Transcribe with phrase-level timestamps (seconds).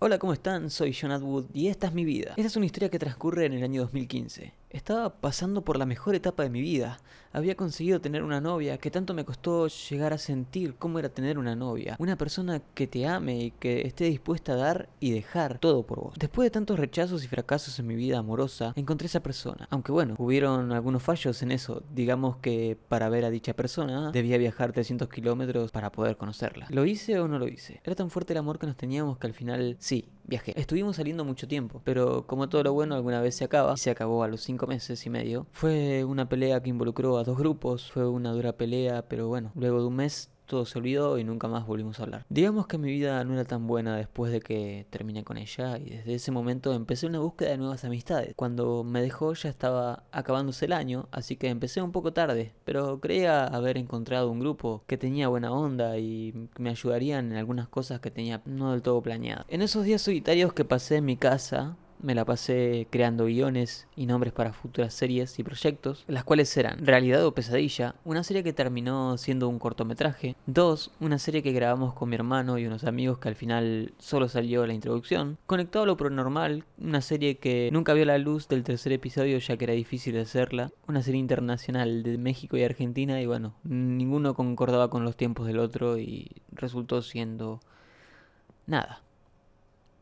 [0.00, 0.70] Hola, ¿cómo están?
[0.70, 2.34] Soy John Atwood y esta es mi vida.
[2.36, 4.54] Esta es una historia que transcurre en el año 2015.
[4.70, 6.98] Estaba pasando por la mejor etapa de mi vida.
[7.32, 11.38] Había conseguido tener una novia que tanto me costó llegar a sentir cómo era tener
[11.38, 11.96] una novia.
[11.98, 16.00] Una persona que te ame y que esté dispuesta a dar y dejar todo por
[16.00, 16.14] vos.
[16.18, 19.66] Después de tantos rechazos y fracasos en mi vida amorosa, encontré esa persona.
[19.70, 21.82] Aunque bueno, hubieron algunos fallos en eso.
[21.94, 26.66] Digamos que para ver a dicha persona debía viajar 300 kilómetros para poder conocerla.
[26.68, 27.80] ¿Lo hice o no lo hice?
[27.84, 30.58] Era tan fuerte el amor que nos teníamos que al final sí, viajé.
[30.60, 34.22] Estuvimos saliendo mucho tiempo, pero como todo lo bueno alguna vez se acaba, se acabó
[34.22, 35.46] a los 5 meses y medio.
[35.50, 39.80] Fue una pelea que involucró a dos grupos, fue una dura pelea, pero bueno, luego
[39.80, 42.26] de un mes todo se olvidó y nunca más volvimos a hablar.
[42.28, 45.90] Digamos que mi vida no era tan buena después de que terminé con ella y
[45.90, 48.34] desde ese momento empecé una búsqueda de nuevas amistades.
[48.34, 52.98] Cuando me dejó ya estaba acabándose el año, así que empecé un poco tarde, pero
[52.98, 58.00] creía haber encontrado un grupo que tenía buena onda y me ayudarían en algunas cosas
[58.00, 59.44] que tenía no del todo planeadas.
[59.48, 64.06] En esos días solitarios que pasé en mi casa, me la pasé creando guiones y
[64.06, 68.52] nombres para futuras series y proyectos, las cuales serán Realidad o Pesadilla, una serie que
[68.52, 73.18] terminó siendo un cortometraje, dos, una serie que grabamos con mi hermano y unos amigos
[73.18, 77.94] que al final solo salió la introducción, Conectado a lo Pronormal, una serie que nunca
[77.94, 82.02] vio la luz del tercer episodio ya que era difícil de hacerla, una serie internacional
[82.02, 87.02] de México y Argentina y bueno, ninguno concordaba con los tiempos del otro y resultó
[87.02, 87.60] siendo
[88.66, 89.02] nada,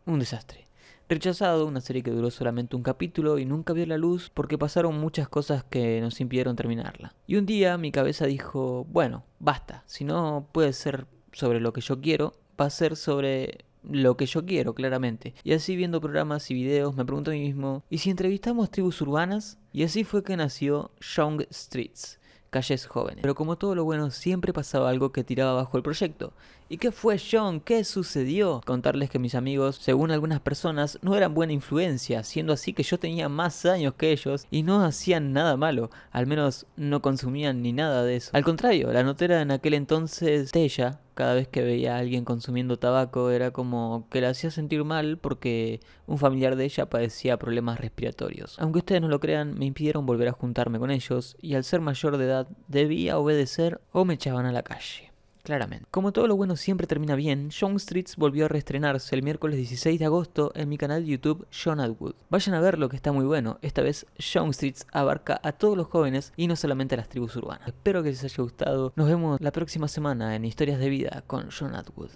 [0.05, 0.66] un desastre.
[1.09, 4.99] Rechazado, una serie que duró solamente un capítulo y nunca vio la luz porque pasaron
[4.99, 7.15] muchas cosas que nos impidieron terminarla.
[7.29, 11.81] Y un día mi cabeza dijo, bueno, basta, si no puede ser sobre lo que
[11.81, 15.35] yo quiero, va a ser sobre lo que yo quiero, claramente.
[15.45, 19.01] Y así viendo programas y videos me pregunto a mí mismo, ¿y si entrevistamos tribus
[19.01, 19.59] urbanas?
[19.73, 22.19] Y así fue que nació Young Streets
[22.51, 23.23] calles jóvenes.
[23.23, 26.33] Pero como todo lo bueno, siempre pasaba algo que tiraba bajo el proyecto.
[26.69, 27.61] ¿Y qué fue John?
[27.61, 28.61] ¿Qué sucedió?
[28.65, 32.99] Contarles que mis amigos, según algunas personas, no eran buena influencia, siendo así que yo
[32.99, 37.73] tenía más años que ellos y no hacían nada malo, al menos no consumían ni
[37.73, 38.31] nada de eso.
[38.33, 42.79] Al contrario, la notera en aquel entonces, Tella, cada vez que veía a alguien consumiendo
[42.79, 47.81] tabaco era como que la hacía sentir mal porque un familiar de ella padecía problemas
[47.81, 48.59] respiratorios.
[48.61, 51.81] Aunque ustedes no lo crean, me impidieron volver a juntarme con ellos y al ser
[51.81, 55.16] mayor de edad debía obedecer o me echaban a la calle
[55.47, 55.87] claramente.
[55.93, 60.01] Como todo lo bueno siempre termina bien, Young Streets volvió a reestrenarse el miércoles 16
[60.01, 62.17] de agosto en mi canal de YouTube John Atwood.
[62.29, 65.77] Vayan a ver lo que está muy bueno, esta vez Young Streets abarca a todos
[65.77, 67.69] los jóvenes y no solamente a las tribus urbanas.
[67.69, 71.49] Espero que les haya gustado, nos vemos la próxima semana en Historias de Vida con
[71.57, 72.11] John Atwood.